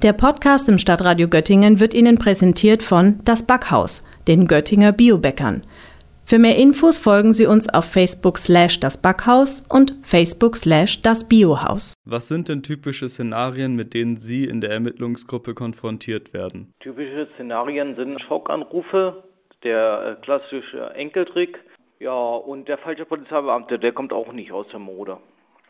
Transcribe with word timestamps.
Der 0.00 0.12
Podcast 0.12 0.68
im 0.68 0.78
Stadtradio 0.78 1.26
Göttingen 1.26 1.80
wird 1.80 1.92
Ihnen 1.92 2.18
präsentiert 2.18 2.84
von 2.84 3.18
Das 3.24 3.44
Backhaus, 3.44 4.04
den 4.28 4.46
Göttinger 4.46 4.92
Biobäckern. 4.92 5.62
Für 6.24 6.38
mehr 6.38 6.54
Infos 6.54 7.00
folgen 7.00 7.32
Sie 7.32 7.46
uns 7.46 7.68
auf 7.68 7.84
Facebook 7.84 8.38
slash 8.38 8.78
das 8.78 9.02
Backhaus 9.02 9.66
und 9.68 9.96
Facebook 10.02 10.54
slash 10.54 11.02
das 11.02 11.28
Biohaus. 11.28 11.94
Was 12.04 12.28
sind 12.28 12.48
denn 12.48 12.62
typische 12.62 13.08
Szenarien, 13.08 13.74
mit 13.74 13.92
denen 13.92 14.18
Sie 14.18 14.44
in 14.44 14.60
der 14.60 14.70
Ermittlungsgruppe 14.70 15.54
konfrontiert 15.54 16.32
werden? 16.32 16.72
Typische 16.78 17.26
Szenarien 17.34 17.96
sind 17.96 18.20
Schockanrufe, 18.20 19.24
der 19.64 20.16
äh, 20.20 20.24
klassische 20.24 20.94
Enkeltrick, 20.94 21.58
ja, 21.98 22.12
und 22.14 22.68
der 22.68 22.78
falsche 22.78 23.04
Polizeibeamte, 23.04 23.80
der 23.80 23.90
kommt 23.90 24.12
auch 24.12 24.32
nicht 24.32 24.52
aus 24.52 24.68
der 24.68 24.78
Mode. 24.78 25.16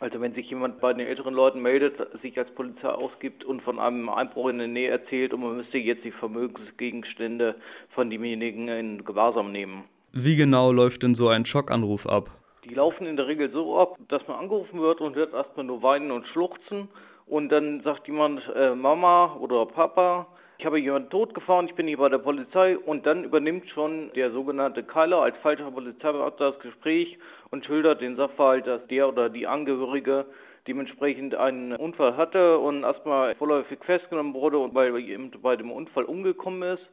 Also 0.00 0.20
wenn 0.20 0.32
sich 0.32 0.48
jemand 0.48 0.80
bei 0.80 0.92
den 0.92 1.06
älteren 1.06 1.34
Leuten 1.34 1.60
meldet, 1.60 1.94
sich 2.22 2.38
als 2.38 2.50
Polizei 2.54 2.88
ausgibt 2.88 3.44
und 3.44 3.62
von 3.62 3.80
einem 3.80 4.08
Einbruch 4.08 4.48
in 4.48 4.58
der 4.58 4.68
Nähe 4.68 4.90
erzählt 4.90 5.34
und 5.34 5.40
man 5.40 5.56
müsste 5.56 5.78
jetzt 5.78 6.04
die 6.04 6.12
Vermögensgegenstände 6.12 7.56
von 7.90 8.08
demjenigen 8.08 8.68
in 8.68 9.04
Gewahrsam 9.04 9.50
nehmen. 9.50 9.84
Wie 10.12 10.36
genau 10.36 10.70
läuft 10.72 11.02
denn 11.02 11.14
so 11.14 11.28
ein 11.28 11.44
Schockanruf 11.44 12.06
ab? 12.06 12.30
Die 12.64 12.74
laufen 12.74 13.06
in 13.06 13.16
der 13.16 13.26
Regel 13.26 13.50
so 13.50 13.78
ab, 13.78 13.96
dass 14.08 14.26
man 14.28 14.38
angerufen 14.38 14.80
wird 14.80 15.00
und 15.00 15.16
hört 15.16 15.32
erstmal 15.32 15.66
nur 15.66 15.82
weinen 15.82 16.12
und 16.12 16.26
schluchzen 16.28 16.88
und 17.26 17.50
dann 17.50 17.82
sagt 17.82 18.06
jemand 18.06 18.40
äh, 18.54 18.74
Mama 18.74 19.36
oder 19.40 19.66
Papa 19.66 20.28
ich 20.58 20.66
habe 20.66 20.80
jemanden 20.80 21.08
totgefahren, 21.10 21.68
ich 21.68 21.74
bin 21.76 21.86
hier 21.86 21.98
bei 21.98 22.08
der 22.08 22.18
Polizei 22.18 22.76
und 22.76 23.06
dann 23.06 23.22
übernimmt 23.22 23.68
schon 23.70 24.10
der 24.16 24.32
sogenannte 24.32 24.82
Keiler 24.82 25.22
als 25.22 25.36
falscher 25.38 25.70
Polizeibeamter 25.70 26.50
das 26.50 26.60
Gespräch 26.60 27.16
und 27.50 27.64
schildert 27.64 28.00
den 28.00 28.16
Sachverhalt, 28.16 28.66
dass 28.66 28.84
der 28.88 29.08
oder 29.08 29.30
die 29.30 29.46
Angehörige 29.46 30.26
dementsprechend 30.66 31.36
einen 31.36 31.76
Unfall 31.76 32.16
hatte 32.16 32.58
und 32.58 32.82
erstmal 32.82 33.36
vorläufig 33.36 33.78
festgenommen 33.84 34.34
wurde 34.34 34.58
und 34.58 34.76
eben 34.76 35.30
bei 35.40 35.54
dem 35.54 35.70
Unfall 35.70 36.04
umgekommen 36.04 36.62
ist. 36.76 36.86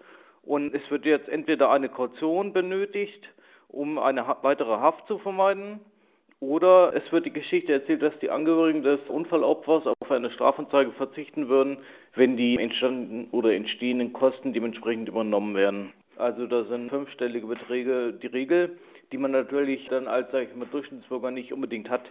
Und 0.44 0.76
es 0.76 0.92
wird 0.92 1.04
jetzt 1.06 1.28
entweder 1.28 1.72
eine 1.72 1.90
Kaution 1.90 2.54
benötigt, 2.54 3.28
um 3.68 3.98
eine 3.98 4.28
weitere 4.44 4.78
Haft 4.78 5.08
zu 5.08 5.18
vermeiden, 5.18 5.80
oder 6.48 6.94
es 6.96 7.12
wird 7.12 7.26
die 7.26 7.34
Geschichte 7.34 7.74
erzählt, 7.74 8.02
dass 8.02 8.18
die 8.20 8.30
Angehörigen 8.30 8.84
des 8.84 9.00
Unfallopfers 9.08 9.88
auf 9.88 10.12
eine 10.12 10.32
Strafanzeige 10.32 10.92
verzichten 10.92 11.50
würden, 11.50 11.78
wenn 12.16 12.38
die 12.38 12.58
entstandenen 12.58 13.28
oder 13.32 13.54
entstehenden 13.54 14.14
Kosten 14.14 14.54
dementsprechend 14.54 15.10
übernommen 15.10 15.56
werden. 15.56 15.92
Also 16.18 16.48
da 16.48 16.64
sind 16.64 16.90
fünfstellige 16.90 17.48
Beträge 17.48 18.14
die 18.14 18.28
Regel, 18.28 18.78
die 19.12 19.18
man 19.18 19.32
natürlich 19.32 19.88
dann 19.90 20.08
als 20.08 20.32
sag 20.32 20.44
ich 20.44 20.56
mal, 20.56 20.68
Durchschnittsbürger 20.72 21.32
nicht 21.32 21.52
unbedingt 21.52 21.90
hat. 21.90 22.04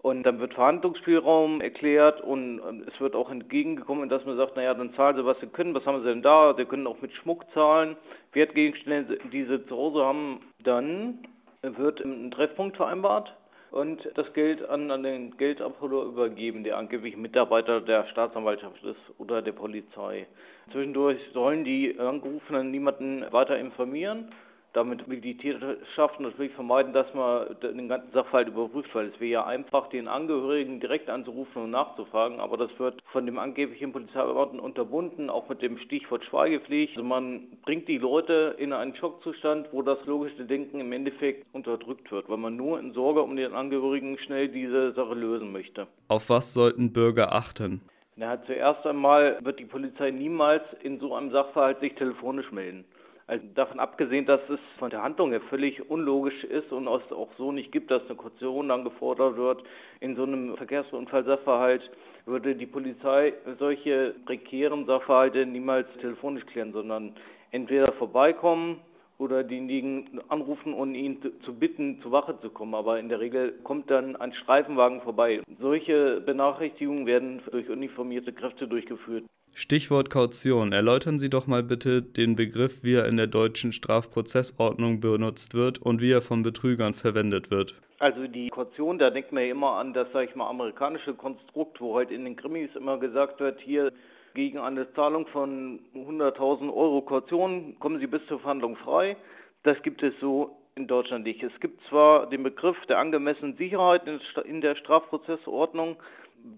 Und 0.00 0.22
dann 0.22 0.38
wird 0.38 0.54
Verhandlungsspielraum 0.54 1.60
erklärt 1.60 2.20
und 2.20 2.60
es 2.86 3.00
wird 3.00 3.16
auch 3.16 3.30
entgegengekommen, 3.30 4.08
dass 4.08 4.24
man 4.24 4.36
sagt, 4.36 4.54
naja, 4.54 4.72
dann 4.74 4.94
zahlen 4.94 5.16
Sie, 5.16 5.24
was 5.24 5.40
Sie 5.40 5.48
können, 5.48 5.74
was 5.74 5.84
haben 5.86 6.00
Sie 6.02 6.08
denn 6.08 6.22
da? 6.22 6.54
Sie 6.56 6.66
können 6.66 6.86
auch 6.86 7.00
mit 7.00 7.12
Schmuck 7.14 7.44
zahlen, 7.52 7.96
Wertgegenstände, 8.32 9.18
die 9.32 9.44
Sie 9.44 9.66
zu 9.66 9.76
Hause 9.76 10.04
haben. 10.04 10.40
Dann 10.62 11.18
wird 11.62 12.00
ein 12.00 12.30
Treffpunkt 12.30 12.76
vereinbart 12.76 13.34
und 13.70 14.08
das 14.14 14.32
Geld 14.32 14.66
an, 14.68 14.90
an 14.90 15.02
den 15.02 15.36
Geldabholer 15.36 16.04
übergeben, 16.04 16.64
der 16.64 16.78
angeblich 16.78 17.16
Mitarbeiter 17.16 17.80
der 17.80 18.06
Staatsanwaltschaft 18.08 18.82
ist 18.84 19.00
oder 19.18 19.42
der 19.42 19.52
Polizei. 19.52 20.26
Zwischendurch 20.72 21.18
sollen 21.32 21.64
die 21.64 21.98
Angerufenen 21.98 22.70
niemanden 22.70 23.24
weiter 23.30 23.58
informieren 23.58 24.30
damit 24.78 25.08
will 25.08 25.20
die 25.20 25.36
Tierschaft 25.36 26.20
natürlich 26.20 26.52
vermeiden, 26.52 26.92
dass 26.92 27.12
man 27.12 27.48
den 27.60 27.88
ganzen 27.88 28.12
Sachverhalt 28.12 28.46
überprüft, 28.46 28.94
weil 28.94 29.08
es 29.08 29.18
wäre 29.18 29.30
ja 29.30 29.46
einfach, 29.46 29.88
den 29.88 30.06
Angehörigen 30.06 30.78
direkt 30.78 31.10
anzurufen 31.10 31.64
und 31.64 31.70
nachzufragen, 31.72 32.38
aber 32.38 32.56
das 32.56 32.70
wird 32.78 33.02
von 33.10 33.26
dem 33.26 33.40
angeblichen 33.40 33.90
Polizeibeamten 33.90 34.60
unterbunden, 34.60 35.30
auch 35.30 35.48
mit 35.48 35.62
dem 35.62 35.78
Stichwort 35.78 36.24
Schweigepflicht. 36.24 36.96
Also 36.96 37.08
man 37.08 37.48
bringt 37.64 37.88
die 37.88 37.98
Leute 37.98 38.54
in 38.58 38.72
einen 38.72 38.94
Schockzustand, 38.94 39.66
wo 39.72 39.82
das 39.82 39.98
logische 40.06 40.44
Denken 40.44 40.78
im 40.78 40.92
Endeffekt 40.92 41.44
unterdrückt 41.52 42.12
wird, 42.12 42.28
weil 42.28 42.36
man 42.36 42.54
nur 42.54 42.78
in 42.78 42.92
Sorge 42.92 43.22
um 43.22 43.34
den 43.34 43.54
Angehörigen 43.54 44.16
schnell 44.18 44.48
diese 44.48 44.92
Sache 44.92 45.14
lösen 45.14 45.50
möchte. 45.50 45.88
Auf 46.06 46.30
was 46.30 46.54
sollten 46.54 46.92
Bürger 46.92 47.32
achten? 47.32 47.80
Na, 48.14 48.40
zuerst 48.46 48.86
einmal 48.86 49.38
wird 49.42 49.58
die 49.58 49.64
Polizei 49.64 50.10
niemals 50.12 50.62
in 50.82 51.00
so 51.00 51.14
einem 51.14 51.32
Sachverhalt 51.32 51.80
sich 51.80 51.94
telefonisch 51.94 52.50
melden. 52.52 52.84
Also 53.28 53.44
davon 53.54 53.78
abgesehen, 53.78 54.24
dass 54.24 54.40
es 54.48 54.58
von 54.78 54.88
der 54.88 55.02
Handlung 55.02 55.32
her 55.32 55.42
völlig 55.50 55.90
unlogisch 55.90 56.44
ist 56.44 56.72
und 56.72 56.86
es 56.88 57.12
auch 57.12 57.28
so 57.36 57.52
nicht 57.52 57.70
gibt, 57.70 57.90
dass 57.90 58.02
eine 58.06 58.16
Kaution 58.16 58.68
dann 58.70 58.84
gefordert 58.84 59.36
wird. 59.36 59.62
In 60.00 60.16
so 60.16 60.22
einem 60.22 60.56
Verkehrsunfall-Sachverhalt 60.56 61.90
würde 62.24 62.54
die 62.54 62.64
Polizei 62.64 63.34
solche 63.58 64.14
prekären 64.24 64.86
Sachverhalte 64.86 65.44
niemals 65.44 65.86
telefonisch 66.00 66.46
klären, 66.46 66.72
sondern 66.72 67.12
entweder 67.50 67.92
vorbeikommen 67.92 68.80
oder 69.18 69.42
denjenigen 69.42 70.20
anrufen 70.28 70.72
und 70.72 70.94
ihn 70.94 71.18
zu 71.44 71.52
bitten, 71.52 72.00
zur 72.02 72.12
Wache 72.12 72.38
zu 72.40 72.50
kommen. 72.50 72.74
Aber 72.74 72.98
in 72.98 73.08
der 73.08 73.20
Regel 73.20 73.52
kommt 73.64 73.90
dann 73.90 74.16
ein 74.16 74.32
Streifenwagen 74.32 75.02
vorbei. 75.02 75.42
Solche 75.60 76.20
Benachrichtigungen 76.24 77.06
werden 77.06 77.42
durch 77.50 77.68
uniformierte 77.68 78.32
Kräfte 78.32 78.68
durchgeführt. 78.68 79.24
Stichwort 79.54 80.08
Kaution. 80.08 80.72
Erläutern 80.72 81.18
Sie 81.18 81.30
doch 81.30 81.48
mal 81.48 81.64
bitte 81.64 82.00
den 82.00 82.36
Begriff, 82.36 82.84
wie 82.84 82.94
er 82.94 83.06
in 83.06 83.16
der 83.16 83.26
deutschen 83.26 83.72
Strafprozessordnung 83.72 85.00
benutzt 85.00 85.52
wird 85.54 85.78
und 85.78 86.00
wie 86.00 86.12
er 86.12 86.22
von 86.22 86.42
Betrügern 86.42 86.94
verwendet 86.94 87.50
wird. 87.50 87.74
Also 87.98 88.28
die 88.28 88.50
Kaution, 88.50 88.98
da 88.98 89.10
denkt 89.10 89.32
man 89.32 89.42
ja 89.42 89.50
immer 89.50 89.72
an 89.72 89.92
das, 89.92 90.06
sag 90.12 90.28
ich 90.28 90.36
mal, 90.36 90.48
amerikanische 90.48 91.14
Konstrukt, 91.14 91.80
wo 91.80 91.96
halt 91.96 92.12
in 92.12 92.24
den 92.24 92.36
Krimis 92.36 92.70
immer 92.76 92.98
gesagt 92.98 93.40
wird, 93.40 93.60
hier 93.60 93.92
gegen 94.38 94.58
eine 94.58 94.88
Zahlung 94.92 95.26
von 95.26 95.80
100.000 95.96 96.72
Euro 96.72 97.02
Kaution 97.02 97.74
kommen 97.80 97.98
Sie 97.98 98.06
bis 98.06 98.24
zur 98.28 98.38
Verhandlung 98.38 98.76
frei. 98.76 99.16
Das 99.64 99.82
gibt 99.82 100.00
es 100.00 100.14
so 100.20 100.56
in 100.76 100.86
Deutschland 100.86 101.24
nicht. 101.24 101.42
Es 101.42 101.58
gibt 101.58 101.82
zwar 101.88 102.28
den 102.28 102.44
Begriff 102.44 102.76
der 102.86 102.98
angemessenen 102.98 103.56
Sicherheit 103.56 104.02
in 104.44 104.60
der 104.60 104.76
Strafprozessordnung, 104.76 105.96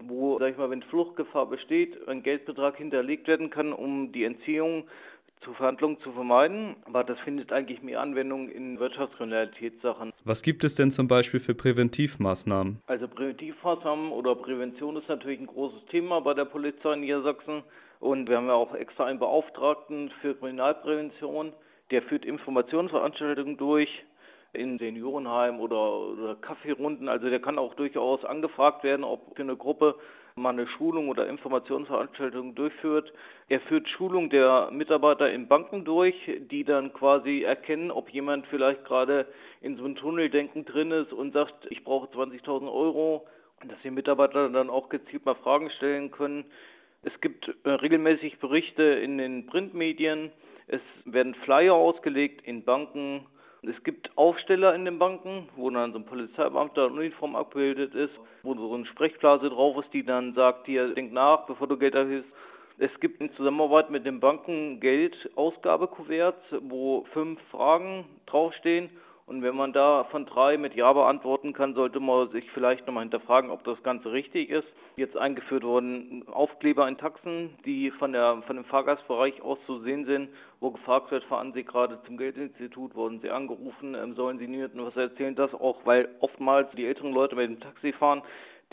wo, 0.07 0.37
sag 0.37 0.51
ich 0.51 0.57
mal, 0.59 0.69
wenn 0.69 0.83
Fluchtgefahr 0.83 1.47
besteht, 1.47 2.07
ein 2.07 2.21
Geldbetrag 2.21 2.77
hinterlegt 2.77 3.27
werden 3.27 3.49
kann, 3.49 3.73
um 3.73 4.11
die 4.11 4.25
Entziehung 4.25 4.83
zu 5.41 5.53
Verhandlungen 5.53 5.99
zu 6.01 6.11
vermeiden. 6.11 6.75
Aber 6.85 7.03
das 7.03 7.19
findet 7.21 7.51
eigentlich 7.51 7.81
mehr 7.81 8.01
Anwendung 8.01 8.49
in 8.49 8.79
Wirtschaftskriminalitätssachen. 8.79 10.13
Was 10.23 10.41
gibt 10.41 10.63
es 10.63 10.75
denn 10.75 10.91
zum 10.91 11.07
Beispiel 11.07 11.39
für 11.39 11.55
Präventivmaßnahmen? 11.55 12.81
Also 12.87 13.07
Präventivmaßnahmen 13.07 14.11
oder 14.11 14.35
Prävention 14.35 14.97
ist 14.97 15.09
natürlich 15.09 15.39
ein 15.39 15.47
großes 15.47 15.85
Thema 15.89 16.21
bei 16.21 16.33
der 16.33 16.45
Polizei 16.45 16.93
in 16.93 17.01
Niedersachsen. 17.01 17.63
Und 17.99 18.29
wir 18.29 18.37
haben 18.37 18.47
ja 18.47 18.53
auch 18.53 18.73
extra 18.73 19.05
einen 19.05 19.19
Beauftragten 19.19 20.11
für 20.21 20.35
Kriminalprävention, 20.35 21.53
der 21.91 22.01
führt 22.01 22.25
Informationsveranstaltungen 22.25 23.57
durch 23.57 23.89
in 24.53 24.79
Seniorenheim 24.79 25.59
oder, 25.59 25.99
oder 25.99 26.35
Kaffeerunden. 26.35 27.07
Also 27.07 27.29
der 27.29 27.39
kann 27.39 27.57
auch 27.57 27.73
durchaus 27.75 28.25
angefragt 28.25 28.83
werden, 28.83 29.03
ob 29.03 29.35
für 29.35 29.43
eine 29.43 29.55
Gruppe 29.55 29.95
man 30.35 30.57
eine 30.57 30.67
Schulung 30.67 31.09
oder 31.09 31.27
Informationsveranstaltung 31.27 32.55
durchführt. 32.55 33.11
Er 33.49 33.59
führt 33.61 33.87
Schulung 33.89 34.29
der 34.29 34.69
Mitarbeiter 34.71 35.31
in 35.31 35.47
Banken 35.47 35.83
durch, 35.83 36.15
die 36.51 36.63
dann 36.63 36.93
quasi 36.93 37.41
erkennen, 37.43 37.91
ob 37.91 38.09
jemand 38.09 38.47
vielleicht 38.47 38.85
gerade 38.85 39.27
in 39.61 39.77
so 39.77 39.85
einem 39.85 39.95
Tunneldenken 39.95 40.65
drin 40.65 40.91
ist 40.91 41.13
und 41.13 41.33
sagt, 41.33 41.67
ich 41.69 41.83
brauche 41.83 42.07
20.000 42.07 42.71
Euro, 42.71 43.27
dass 43.67 43.77
die 43.83 43.91
Mitarbeiter 43.91 44.49
dann 44.49 44.69
auch 44.69 44.89
gezielt 44.89 45.25
mal 45.25 45.35
Fragen 45.35 45.69
stellen 45.71 46.11
können. 46.11 46.45
Es 47.03 47.19
gibt 47.21 47.51
äh, 47.63 47.69
regelmäßig 47.69 48.39
Berichte 48.39 48.83
in 48.83 49.17
den 49.17 49.47
Printmedien. 49.47 50.31
Es 50.67 50.81
werden 51.05 51.35
Flyer 51.43 51.73
ausgelegt 51.73 52.45
in 52.45 52.63
Banken, 52.63 53.25
es 53.63 53.83
gibt 53.83 54.09
Aufsteller 54.17 54.73
in 54.73 54.85
den 54.85 54.97
Banken, 54.97 55.47
wo 55.55 55.69
dann 55.69 55.91
so 55.91 55.99
ein 55.99 56.05
Polizeibeamter 56.05 56.87
in 56.87 56.93
Uniform 56.93 57.35
abgebildet 57.35 57.93
ist, 57.93 58.13
wo 58.41 58.55
so 58.55 58.73
eine 58.73 58.85
Sprechblase 58.87 59.49
drauf 59.49 59.77
ist, 59.83 59.93
die 59.93 60.03
dann 60.03 60.33
sagt, 60.33 60.65
hier, 60.65 60.93
denk 60.95 61.13
nach, 61.13 61.45
bevor 61.45 61.67
du 61.67 61.77
Geld 61.77 61.93
erhöhst. 61.93 62.27
Es 62.79 62.89
gibt 62.99 63.21
in 63.21 63.31
Zusammenarbeit 63.33 63.91
mit 63.91 64.05
den 64.07 64.19
Banken 64.19 64.79
Geldausgabekuverts, 64.79 66.43
wo 66.61 67.05
fünf 67.13 67.39
Fragen 67.51 68.05
draufstehen 68.25 68.89
und 69.31 69.43
wenn 69.43 69.55
man 69.55 69.71
da 69.71 70.03
von 70.11 70.25
drei 70.25 70.57
mit 70.57 70.75
Ja 70.75 70.91
beantworten 70.91 71.53
kann, 71.53 71.73
sollte 71.73 72.01
man 72.01 72.29
sich 72.31 72.51
vielleicht 72.51 72.85
nochmal 72.85 73.03
hinterfragen, 73.03 73.49
ob 73.49 73.63
das 73.63 73.81
Ganze 73.81 74.11
richtig 74.11 74.49
ist. 74.49 74.67
Jetzt 74.97 75.15
eingeführt 75.15 75.63
wurden 75.63 76.27
Aufkleber 76.27 76.85
in 76.85 76.97
Taxen, 76.97 77.51
die 77.65 77.91
von, 77.91 78.11
der, 78.11 78.43
von 78.45 78.57
dem 78.57 78.65
Fahrgastbereich 78.65 79.41
aus 79.41 79.57
zu 79.65 79.79
sehen 79.83 80.03
sind, 80.05 80.27
wo 80.59 80.71
gefragt 80.71 81.11
wird, 81.11 81.23
fahren 81.23 81.53
Sie 81.53 81.63
gerade 81.63 81.97
zum 82.05 82.17
Geldinstitut, 82.17 82.93
wurden 82.93 83.21
Sie 83.21 83.29
angerufen, 83.29 83.95
ähm, 83.95 84.15
sollen 84.15 84.37
Sie 84.37 84.49
niemandem 84.49 84.85
was 84.85 84.97
erzählen, 84.97 85.33
das 85.33 85.53
auch, 85.53 85.77
weil 85.85 86.09
oftmals 86.19 86.69
die 86.75 86.85
älteren 86.85 87.13
Leute 87.13 87.37
mit 87.37 87.49
dem 87.49 87.61
Taxi 87.61 87.93
fahren, 87.93 88.23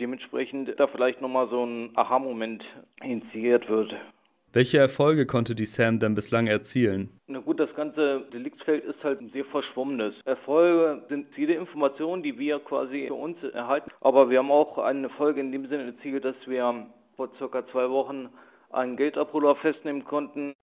dementsprechend 0.01 0.75
da 0.81 0.89
vielleicht 0.89 1.21
nochmal 1.21 1.49
so 1.51 1.65
ein 1.65 1.93
Aha-Moment 1.95 2.65
initiiert 3.01 3.69
wird. 3.69 3.95
Welche 4.55 4.79
Erfolge 4.79 5.27
konnte 5.27 5.55
die 5.55 5.67
SAM 5.67 5.99
denn 5.99 6.15
bislang 6.15 6.47
erzielen? 6.47 7.11
Na 7.27 7.39
gut, 7.39 7.61
das 7.61 7.75
ganze 7.75 8.23
Deliktsfeld 8.33 8.83
ist 8.83 9.05
halt 9.05 9.21
ein 9.21 9.31
sehr 9.31 9.45
verschwommenes. 9.45 10.15
Erfolge 10.25 11.03
sind 11.11 11.27
viele 11.35 11.55
Informationen, 11.55 12.23
die 12.23 12.39
wir 12.39 12.59
quasi 12.61 13.09
für 13.09 13.15
uns 13.15 13.37
erhalten. 13.43 13.91
Aber 14.01 14.31
wir 14.31 14.39
haben 14.39 14.51
auch 14.51 14.79
eine 14.79 15.11
Folge 15.11 15.41
in 15.41 15.53
dem 15.53 15.69
Sinne 15.69 15.93
erzielt, 15.93 16.25
dass 16.25 16.37
wir 16.47 16.87
vor 17.17 17.29
circa 17.37 17.67
zwei 17.69 17.91
Wochen 17.91 18.31
einen 18.71 18.97
Geldabholer 18.97 19.55
festnehmen 19.57 20.05
konnten. 20.05 20.55